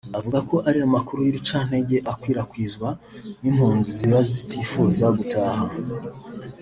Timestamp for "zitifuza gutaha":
4.31-5.65